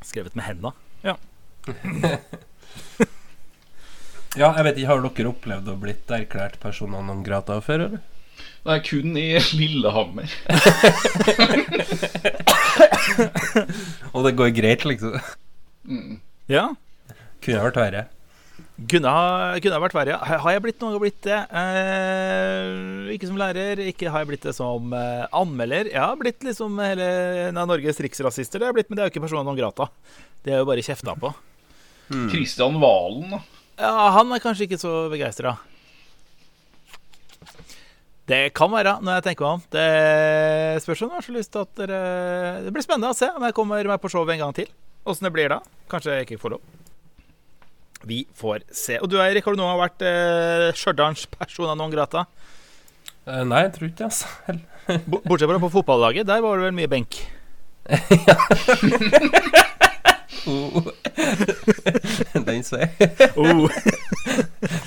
[0.04, 0.72] Skrevet med henda.
[1.04, 1.16] Ja.
[4.34, 8.00] Ja, jeg vet ikke, Har dere opplevd å blitt erklært persona non grata før, eller?
[8.64, 10.32] Det er kun i Lillehammer.
[14.16, 15.14] Og det går greit, liksom?
[16.50, 16.64] ja.
[17.44, 18.02] Kunne vært verre.
[18.90, 20.16] Kunne ha, kunne ha vært verre.
[20.16, 20.38] ja.
[20.42, 21.38] Har jeg blitt noe blitt det?
[21.60, 25.92] Eh, ikke som lærer, ikke har jeg blitt det som eh, anmelder.
[25.92, 27.06] Jeg har blitt liksom hele
[27.54, 28.58] nei, Norges riksrasister.
[28.58, 29.87] Det har jeg blitt, men det er jo ikke personer non grata.
[30.42, 31.30] Det er jo bare kjefta på.
[32.08, 33.40] Kristian Valen, da.
[33.80, 35.56] Ja, han er kanskje ikke så begeistra.
[38.24, 39.64] Det kan være, når jeg tenker meg om.
[39.74, 41.98] Det spørs om du har så lyst til at dere
[42.64, 44.70] Det blir spennende å se om jeg kommer meg på showet en gang til.
[45.04, 45.60] Åssen det blir da.
[45.92, 46.62] Kanskje jeg ikke får lov.
[48.08, 48.96] Vi får se.
[49.04, 52.24] Og du Eirik, har du noen gang vært eh, Stjørdals persona non grata?
[53.24, 54.26] Uh, nei, jeg tror ikke det, altså.
[55.24, 57.20] Bortsett fra på fotballaget, der var det vel mye benk.
[60.46, 60.83] Oh.
[62.46, 62.88] Den sier
[63.40, 63.68] Oh,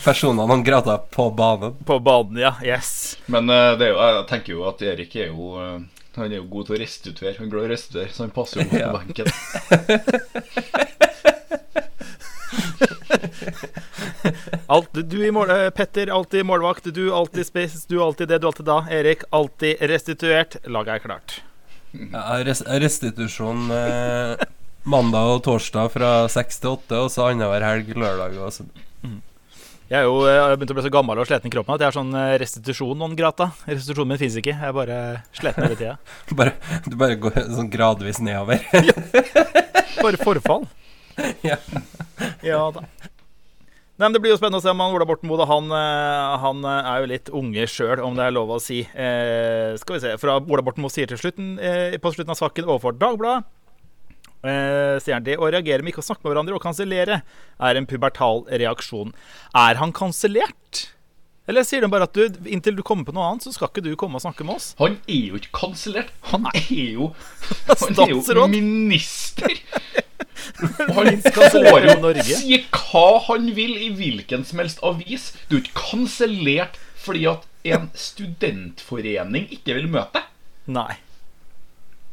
[0.03, 1.73] Personene han grata på banen.
[1.85, 2.51] på banen, ja.
[2.63, 3.17] Yes.
[3.25, 5.79] Men uh, det er jo, jeg tenker jo at Erik er jo uh,
[6.17, 7.35] Han er jo god til å restituere.
[7.39, 8.91] Han er glad i å restituere, så han passer jo godt Ja.
[8.91, 9.27] på benken.
[14.67, 16.83] Alt, du i mål, eh, Petter, alltid målvakt.
[16.93, 17.85] Du alltid spiss.
[17.85, 18.81] Du alltid det, du alltid da.
[18.91, 20.57] Erik, alltid restituert.
[20.67, 21.37] Laget er klart.
[22.11, 22.43] Ja,
[22.83, 23.71] restitusjon
[24.87, 28.37] mandag og torsdag fra seks til åtte, og så annenhver helg lørdag.
[28.39, 28.65] Og så.
[29.87, 31.87] Jeg er jo jeg begynt å bli så gammel og sliten i kroppen at jeg
[31.87, 33.53] har sånn eh, restitusjon non grata.
[33.69, 34.51] Restitusjonen min fins ikke.
[34.51, 34.97] Jeg er bare
[35.37, 35.93] sliten hele tida.
[36.39, 38.63] Bare, du bare går sånn gradvis nedover.
[40.03, 40.67] Bare forfall.
[41.41, 41.55] Ja.
[42.45, 42.83] Ja da.
[43.97, 46.33] Nei, men Det blir jo spennende å se om han Ola Borten Moe han, eh,
[46.43, 48.83] han eh, er jo litt unge sjøl, om det er lov å si.
[48.93, 52.37] Eh, skal vi se, fra Ola Borten Moe sier til slutten, eh, på slutten av
[52.37, 53.47] saken overfor Dagbladet
[54.43, 57.89] eh, han det å reagere med ikke å snakke med hverandre og kansellere er en
[57.89, 59.15] pubertal reaksjon.
[59.57, 60.87] Er han kansellert?
[61.47, 63.85] Eller sier de bare at du, inntil du kommer på noe annet, så skal ikke
[63.85, 64.73] du komme og snakke med oss?
[64.81, 66.11] Han er jo ikke kansellert.
[66.33, 67.13] Han er jo
[67.85, 69.55] Han er jo minister.
[70.57, 75.29] Han får jo si hva han vil i hvilken som helst avis.
[75.47, 80.31] Du er ikke kansellert fordi at en studentforening ikke vil møte deg.
[80.77, 80.95] Nei.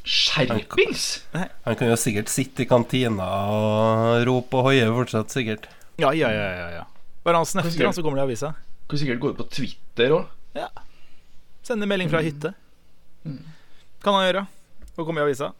[0.04, 1.24] Skjerpings!
[1.32, 5.68] Han kan jo sikkert sitte i kantina og rope og hoie fortsatt, sikkert.
[5.96, 6.48] Ja, ja, ja.
[6.58, 6.84] ja, ja.
[7.24, 8.52] Bare han snøfter, så kommer det i avisa.
[8.90, 10.26] Kan sikkert gå ut på Twitter òg.
[10.58, 10.68] Ja.
[11.64, 12.52] Sende melding fra hytte.
[14.04, 14.42] Kan han gjøre.
[14.98, 15.54] Og komme i avisa.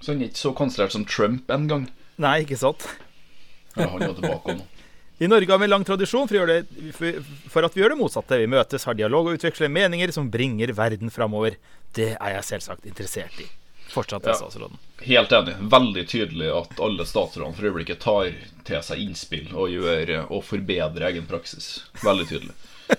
[0.00, 1.86] Så han er ikke så kansellert som Trump en gang.
[2.18, 2.82] Nei, ikke sant.
[3.76, 4.66] Ja, han er tilbake nå.
[5.22, 7.08] I Norge har vi en lang tradisjon for, å gjøre det,
[7.50, 8.38] for at vi gjør det motsatte.
[8.38, 11.56] Vi møtes, har dialog og utveksler meninger som bringer verden framover.
[11.94, 13.48] Det er jeg selvsagt interessert i.
[13.88, 14.34] Fortsatt Ja.
[14.34, 14.76] statsråden.
[15.00, 15.54] Helt enig.
[15.72, 18.32] Veldig tydelig at alle statsrådene for øyeblikket tar
[18.68, 21.84] til seg innspill og gjør og forbedrer egen praksis.
[22.04, 22.54] Veldig tydelig.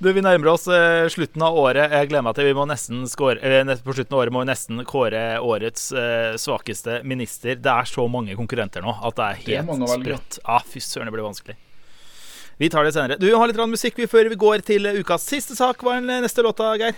[0.00, 1.90] Du, Vi nærmer oss eh, slutten av året.
[1.90, 4.46] Jeg gleder meg til vi må nesten score, eh, På slutten av året må vi
[4.52, 7.56] nesten kåre årets eh, svakeste minister.
[7.58, 10.04] Det er så mange konkurrenter nå at det er Det er helt å velge.
[10.06, 10.38] sprøtt.
[10.46, 11.56] Ah, fy søren, det blir vanskelig.
[12.62, 13.18] Vi tar det senere.
[13.18, 15.82] Du vi har litt musikk vi før vi går til ukas siste sak.
[15.82, 16.94] Hva er den neste låta, Geir?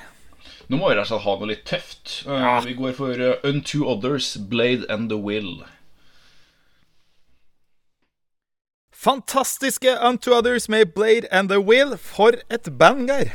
[0.69, 2.15] Nå må vi rett og slett ha noe litt tøft.
[2.27, 5.65] Uh, Vi går for uh, Unto Others, Blade and the Will.
[8.93, 11.97] Fantastiske Unto Others med Blade and the Will.
[11.97, 13.33] For et band, Geir.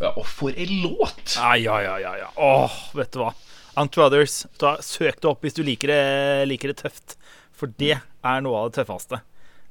[0.00, 1.34] Ja, og for ei låt!
[1.36, 2.30] Ja, ja, ja, ja, ja.
[2.36, 3.34] Åh, vet du hva.
[3.78, 4.46] Unto Others.
[4.60, 6.00] Da, søk det opp hvis du liker det,
[6.50, 7.16] liker det tøft.
[7.56, 9.20] For det er noe av det tøffeste.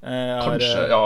[0.02, 1.02] Eh, har, Kanskje, eh, ja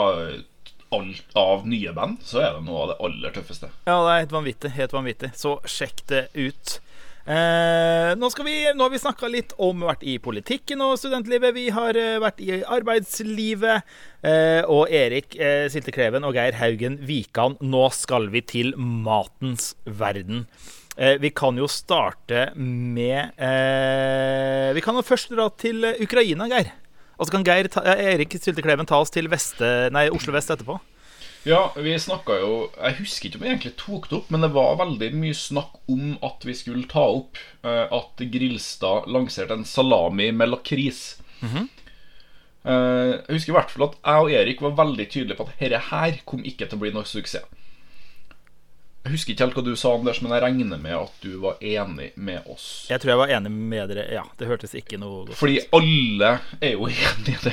[0.96, 3.70] alt av nye band, så er det noe av det aller tøffeste.
[3.88, 4.72] Ja, det er helt vanvittig.
[4.76, 5.32] Helt vanvittig.
[5.38, 6.80] Så sjekk det ut.
[7.26, 11.56] Eh, nå, vi, nå har vi snakka litt om vært i politikken og studentlivet.
[11.56, 13.82] Vi har eh, vært i arbeidslivet.
[14.22, 20.46] Eh, og Erik eh, Siltekleven og Geir Haugen Wikan, nå skal vi til matens verden.
[20.96, 26.70] Eh, vi kan jo starte med eh, Vi kan jo først dra til Ukraina, Geir.
[27.16, 30.78] Og så kan Geir ta, Erik Syltekleven ta oss til Veste, nei, Oslo vest etterpå.
[31.46, 34.50] Ja, vi snakka jo Jeg husker ikke om vi egentlig tok det opp, men det
[34.56, 39.68] var veldig mye snakk om at vi skulle ta opp uh, at Grilstad lanserte en
[39.68, 41.04] salami med lakris.
[42.66, 45.60] Eh, jeg husker i hvert fall at jeg og Erik var veldig tydelige på at
[45.60, 47.46] dette her kom ikke til å bli noe suksess.
[49.06, 51.60] Jeg husker ikke helt hva du sa Anders, men jeg regner med at du var
[51.62, 52.88] enig med oss.
[52.90, 54.06] Jeg tror jeg var enig med dere.
[54.16, 57.52] Ja, det hørtes ikke noe godt Fordi alle er jo enig i det,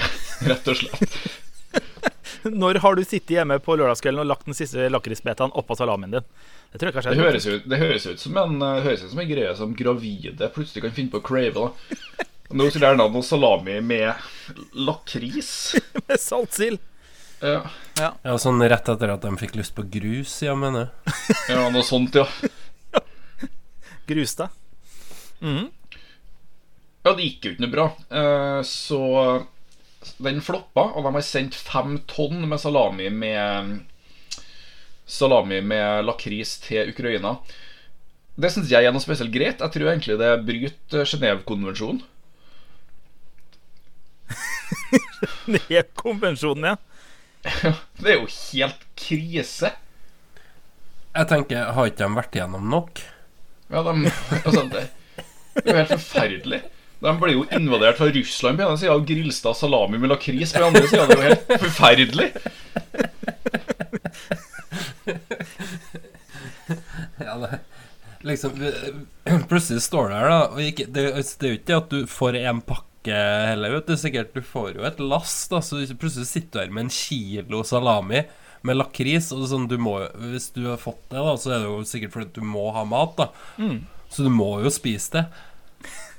[0.49, 1.17] rett og slett.
[2.63, 6.25] Når har du sittet hjemme på lørdagskvelden og lagt den siste lakrisbetaen oppå salamien din?
[6.73, 9.55] Det Det høres ut, det høres ut som en, eh, høres ut som en greie
[9.55, 11.53] som gravide plutselig kan finne på å crave.
[11.53, 11.69] da
[12.57, 15.75] Nå skulle jeg gjerne hatt noe salami med lakris.
[16.07, 16.81] med saltsild.
[17.43, 17.61] Ja,
[18.23, 21.15] Ja, sånn rett etter at de fikk lyst på grus, ja, mener jeg.
[21.57, 22.23] ja noe sånt, ja.
[24.07, 24.53] Grus deg.
[25.43, 27.87] Ja, det gikk jo ikke noe bra.
[28.07, 29.01] Eh, Så
[30.23, 33.81] den floppa, og de har sendt fem tonn med salami med
[35.07, 37.35] Salami med lakris til Ukraina.
[38.39, 39.59] Det syns jeg er noe spesielt greit.
[39.61, 41.99] Jeg tror egentlig det bryter Genévekonvensjonen.
[45.43, 46.92] Genévekonvensjonen, er konvensjonen, ja.
[48.03, 49.73] Det er jo helt krise.
[51.13, 53.01] Jeg tenker, har ikke de vært igjennom nok?
[53.73, 54.11] Ja, de,
[54.43, 54.85] altså, det,
[55.57, 56.61] det er jo helt forferdelig.
[57.03, 60.61] De ble jo invadert fra Russland på ene sida og Grilstad salami med lakris på
[60.63, 61.03] den andre sida.
[61.09, 62.29] Det er jo helt forferdelig.
[67.23, 67.59] Ja, det
[68.23, 68.51] Liksom
[69.49, 72.05] Plutselig står du her, da, og ikke, det, det er jo ikke det at du
[72.07, 73.97] får en pakke heller, vet du.
[73.99, 77.63] Sikkert du får jo et lass, da, så plutselig sitter du her med en kilo
[77.67, 78.23] salami
[78.63, 79.31] med lakris.
[79.35, 79.97] Og sånn, du må,
[80.31, 82.85] hvis du har fått det, da, så er det jo sikkert fordi du må ha
[82.87, 83.29] mat, da.
[84.13, 85.25] Så du må jo spise det.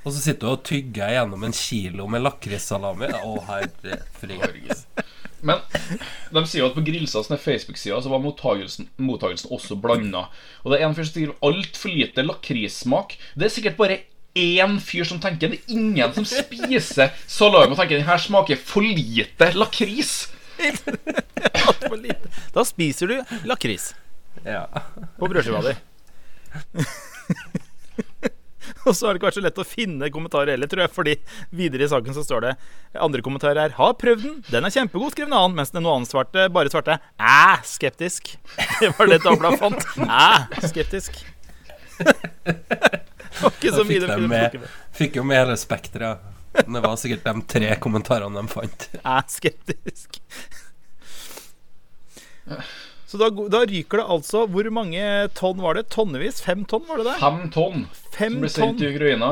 [0.05, 3.09] Og så sitter du og tygger gjennom en kilo med lakrissalami.
[3.25, 4.75] Å, herre fred.
[5.45, 5.61] Men
[6.33, 10.27] de sier jo at på Grilsas Facebook-sida så var mottagelsen, mottagelsen også blanda.
[10.65, 13.17] Og det er en fyr som skriver altfor lite lakrissmak.
[13.37, 13.99] Det er sikkert bare
[14.35, 15.61] én fyr som tenker det.
[15.61, 20.29] er ingen som spiser salami og tenker den her smaker for lite lakris.
[20.59, 22.31] For lite.
[22.55, 23.17] Da spiser du
[23.49, 23.93] lakris
[24.45, 24.67] Ja.
[25.19, 25.75] på brødskiva di.
[28.85, 31.15] Og så er det ikke vært så lett å finne kommentarer heller, tror jeg, fordi
[31.57, 32.53] videre i saken så står det
[33.01, 33.73] andre kommentarer her.
[33.77, 34.35] 'Har prøvd den.
[34.51, 38.37] Den er kjempegod', skrev en annen, mens den annen svarte bare svarte 'æ, skeptisk'.
[38.81, 39.85] Det var det Dagbladet fant.
[40.05, 41.25] Æ, skeptisk.
[43.41, 44.59] Da mye fikk, de med,
[44.95, 46.31] fikk jo med hele spekteret.
[46.55, 48.89] Det var sikkert de tre kommentarene de fant.
[49.01, 50.21] er skeptisk.
[53.09, 55.01] Så da, da ryker det altså Hvor mange
[55.39, 55.87] tonn var det?
[55.95, 56.43] Tonnevis?
[56.45, 57.15] Fem tonn, var det det?
[57.23, 59.31] Fem tonn Fem som ble sendt til Ukraina.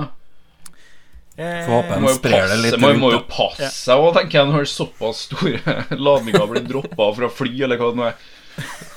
[1.37, 4.51] Eh, Får håpe de sprer det litt man må jo passe seg òg, tenker jeg,
[4.53, 5.77] når såpass store
[6.09, 8.17] ladninger blir droppa fra fly, eller hva det nå er.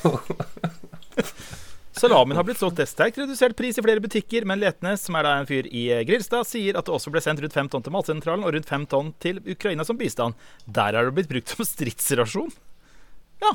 [1.95, 5.23] Salamien har blitt solgt til sterkt redusert pris i flere butikker, men Letnes, som er
[5.23, 7.85] da en fyr i eh, Grilstad, sier at det også ble sendt rundt fem tonn
[7.85, 10.35] til Matsentralen og rundt fem tonn til Ukraina som bistand.
[10.67, 12.51] Der er det blitt brukt som stridsrasjon.
[13.45, 13.53] Ja.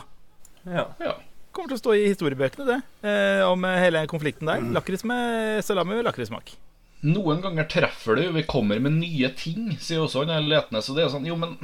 [0.64, 0.86] Ja.
[1.04, 1.14] Ja.
[1.52, 4.64] Kommer til å stå i historiebøkene, det, eh, om eh, hele konflikten der.
[4.72, 6.56] Lakris med salami med lakrismak.
[7.04, 8.34] Noen ganger treffer det jo.
[8.40, 10.88] Vi kommer med nye ting, sier også han Letnes.
[10.88, 11.58] Og det er sånn Jo, men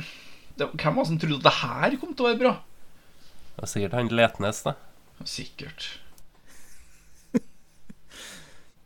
[0.60, 2.56] det, hvem var det som trodde at det her kom til å være bra?
[3.54, 4.76] Det var sikkert han Letnes, da.
[5.24, 5.94] Sikkert.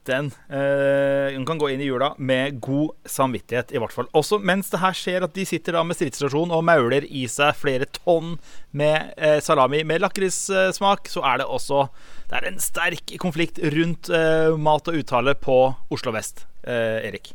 [0.09, 4.09] Den eh, hun kan gå inn i jula med god samvittighet, i hvert fall.
[4.17, 7.53] Også mens det her skjer at de sitter da med stridsrasjon og mauler i seg
[7.61, 8.39] flere tonn
[8.73, 11.89] med eh, salami med lakrissmak, så er det også
[12.31, 15.61] Det er en sterk konflikt rundt eh, mat og uttale på
[15.93, 16.47] Oslo vest.
[16.61, 17.33] Erik.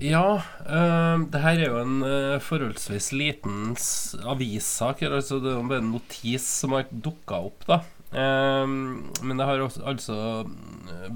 [0.00, 3.76] Ja, øh, det her er jo en øh, forholdsvis liten
[4.24, 5.02] avissak.
[5.02, 7.82] Altså det er jo bare en notis som har dukka opp, da.
[8.12, 11.10] Ehm, men det har også, altså øh,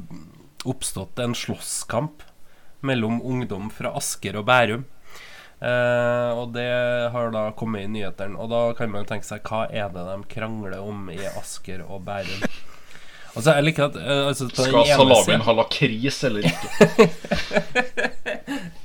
[0.65, 2.23] oppstått en slåsskamp
[2.85, 4.85] mellom ungdom fra Asker og Bærum.
[5.65, 6.69] Uh, og det
[7.15, 8.37] har da kommet i nyhetene.
[8.37, 12.05] Og da kan man tenke seg hva er det de krangler om i Asker og
[12.07, 12.45] Bærum?
[13.35, 17.09] Altså, jeg liker at uh, altså, Skal salamien ha lakris eller ikke?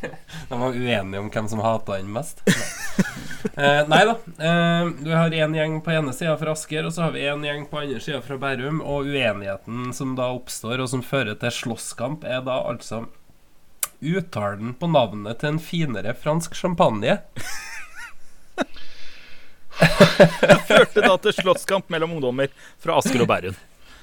[0.48, 2.42] De var uenige om hvem som hata den mest.
[3.56, 4.14] eh, nei da.
[4.38, 7.44] Eh, vi har én gjeng på ene sida fra Asker, og så har vi én
[7.46, 8.80] gjeng på andre sida fra Bærum.
[8.82, 13.04] Og uenigheten som da oppstår, og som fører til slåsskamp, er da altså
[14.04, 17.18] uttalen på navnet til en finere fransk champagne.
[20.68, 23.56] Førte da til slåsskamp mellom ungdommer fra Asker og Bærum.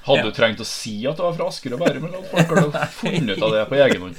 [0.06, 3.36] Hadde du trengt å si at det var fra Asker og Bærum, folk hadde funnet
[3.38, 4.16] ut av det på egen hånd?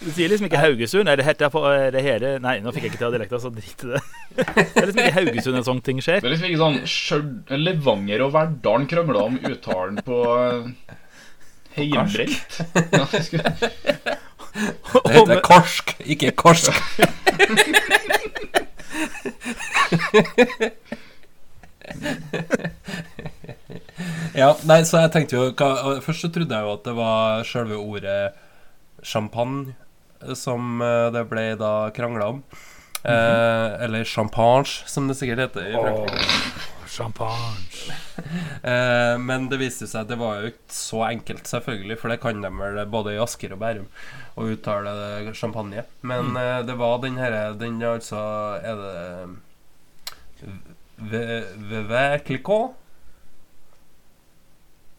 [0.00, 1.06] Du sier liksom ikke Haugesund.
[1.10, 3.80] Er det, heter er det hele Nei, nå fikk jeg ikke til dialekta, så drit
[3.84, 4.00] i det.
[4.38, 6.18] Det er liksom ikke Haugesund en sånn ting skjer.
[6.22, 6.62] Det er liksom ikke
[6.94, 7.30] sånn
[7.66, 10.60] Levanger og Verdalen krangla om uttalen på eh,
[11.76, 12.50] Heimbrent.
[12.94, 13.54] Ja, det skulle-
[14.50, 16.74] Det heter korsk, ikke korsk.
[24.36, 27.44] ja, nei, så jeg tenkte jo hva, Først så trodde jeg jo at det var
[27.48, 28.18] selve ordet
[29.02, 29.74] champagne
[30.36, 32.42] som eh, det ble da krangla om.
[33.04, 36.26] eh, eller champagne, som det sikkert heter i Frankrike.
[36.90, 37.56] Champagne.
[38.60, 42.18] Eh, men det viste seg at det var jo ikke så enkelt, selvfølgelig, for det
[42.20, 43.86] kan de vel både i Asker og Bærum
[44.36, 45.86] å uttale champagne.
[46.04, 48.20] Men eh, det var den herre Den er altså
[48.60, 48.82] Er
[51.00, 51.30] det
[51.70, 52.04] Vevè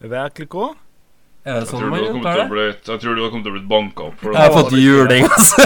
[0.02, 0.10] clicquot?
[0.10, 0.74] Verkliko?
[1.44, 2.66] Er det sånn man å det?
[2.86, 4.20] jeg tror du har kommet til å bli banka opp.
[4.20, 5.64] For Jeg har fått juling, altså.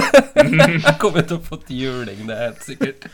[0.87, 3.05] Jeg kommer til å få juling, det er helt sikkert.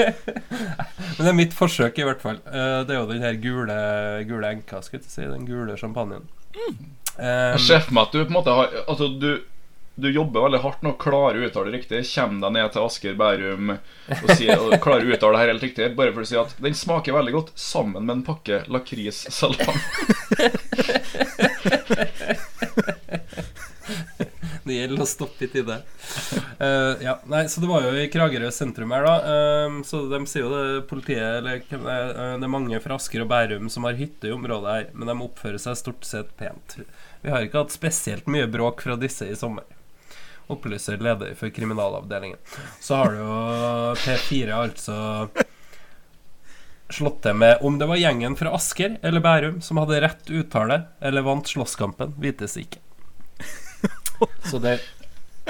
[0.00, 2.38] Men det er mitt forsøk, i hvert fall.
[2.48, 3.76] Eh, Det er jo den her gule,
[4.28, 5.26] gule enka, skal jeg si.
[5.28, 6.24] Den gule champagnen.
[6.56, 9.42] Eh, Jeg ser for meg at du på en måte har Altså, du,
[10.00, 12.02] du jobber veldig hardt nå, klarer å uttale det riktig.
[12.14, 15.66] Kommer deg ned til Asker, Bærum og, sier, og klarer å uttale det her helt
[15.68, 15.92] riktig.
[15.98, 19.78] Bare for å si at den smaker veldig godt sammen med en pakke lakrissalam.
[24.70, 25.80] Det gjelder å stoppe i tide.
[26.60, 29.36] Uh, ja, nei, så det var jo i Kragerø sentrum her, da.
[29.66, 33.30] Uh, så de sier jo det politiet eller, uh, Det er mange fra Asker og
[33.32, 36.78] Bærum som har hytte i området her, men de oppfører seg stort sett pent.
[37.24, 39.66] Vi har ikke hatt spesielt mye bråk fra disse i sommer.
[40.50, 42.38] Opplyser leder for kriminalavdelingen.
[42.82, 43.38] Så har du jo
[44.02, 44.96] P4 altså
[46.90, 50.82] slått til med om det var gjengen fra Asker eller Bærum som hadde rett uttale
[51.00, 52.80] eller vant slåsskampen, vites ikke.
[54.50, 54.80] Så det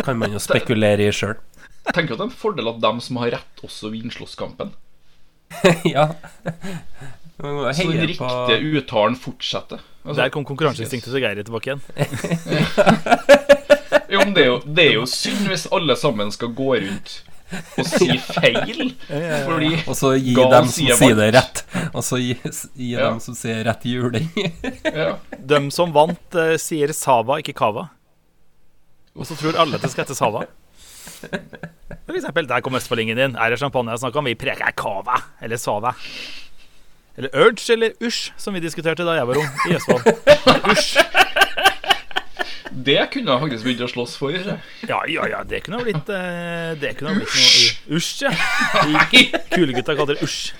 [0.04, 1.38] kan man jo spekulere i sjøl.
[1.90, 4.74] Tenker at det er en fordel at dem som har rett, også vinner slåsskampen.
[5.94, 6.10] ja.
[7.40, 9.80] Så den riktige på uttalen fortsetter.
[10.04, 11.82] Altså, Der kom konkurranseinstinktet til Geir tilbake igjen.
[14.20, 17.16] men det er jo, det er jo synd hvis alle sammen skal gå rundt
[17.50, 18.92] og si feil.
[19.10, 21.62] Fordi Og så gi dem som sier sier det rett.
[21.90, 22.36] Og så gi,
[22.78, 23.08] gi Ja.
[23.08, 24.28] dem som sier rett juling.
[24.86, 27.88] ja, De som vant, eh, sier Sava, ikke Kava.
[29.18, 30.44] Og så tror alle at det skal hete Sava.
[32.06, 33.34] For eksempel, der kom østfoldingen din.
[33.34, 34.30] Er det champagne jeg snakker om?
[34.30, 35.96] Vi preker Kava eller Sava.
[37.18, 40.06] Eller Urge eller Usj, som vi diskuterte da jeg var ung i Østfold.
[40.72, 40.94] Usj.
[42.86, 44.36] Det kunne jeg faktisk begynt å slåss for.
[44.88, 48.32] Ja, ja, ja, det kunne ha blitt eh, Det kunne ha blitt noe Usj, ja.
[49.52, 50.52] Kulegutta kaller det Usj.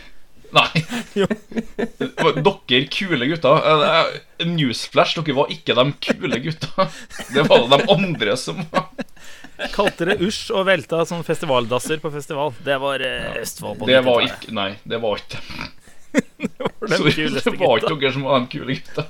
[0.50, 0.82] Nei.
[1.14, 3.66] Dere kule gutter.
[3.70, 3.98] eh,
[4.40, 6.88] eh, Newsflash, dere var ikke de kule gutta.
[7.30, 8.88] Det var de andre som var
[9.74, 12.54] Kalte det Usj og velta som festivaldasser på festival.
[12.64, 13.04] Det var
[13.42, 15.42] Østfold på Det var ikke Nei, det var ikke
[16.10, 19.06] De Sorry, det var ikke dere som var de kule gutta.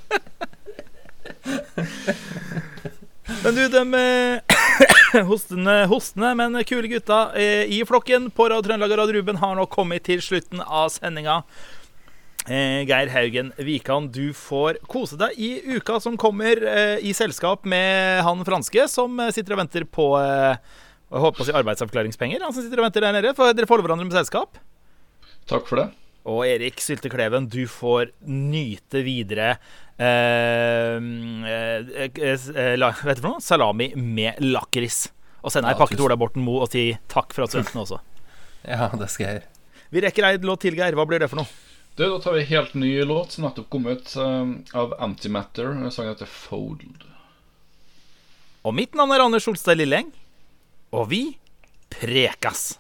[3.41, 8.93] Men du, de hostene, hostende, hostende, men kule gutta eh, i flokken på Radio Trøndelag
[8.93, 11.39] og Radio Ruben har nå kommet til slutten av sendinga.
[12.45, 17.65] Eh, Geir Haugen Wikan, du får kose deg i uka som kommer, eh, i selskap
[17.65, 20.61] med han franske som eh, sitter og venter på eh,
[21.11, 22.45] jeg håper å si arbeidsavklaringspenger.
[22.45, 23.33] Han som sitter og venter der nede.
[23.35, 24.61] For dere får hverandre med selskap.
[25.51, 25.89] Takk for det.
[26.29, 29.55] Og Erik Syltekleven, du får nyte videre
[29.97, 30.99] eh,
[31.49, 33.41] eh, eh, la, vet du for noe?
[33.45, 35.07] salami med lakris.
[35.41, 37.63] Og sende ei Ja, pakke til Ola Borten Moe og si takk for at du
[37.63, 38.01] hørte også.
[38.69, 39.49] Ja, det skal jeg gjøre.
[39.91, 40.95] Vi rekker ei låt til, Geir.
[40.99, 41.49] Hva blir det for noe?
[41.97, 45.73] Du, Da tar vi helt ny låt som nettopp kom ut eh, av Antimatter.
[45.91, 46.85] Sangen heter Fold.
[48.61, 50.13] Og mitt navn er Anders Solstad Lilleng.
[50.93, 51.23] Og vi
[51.91, 52.75] prekas!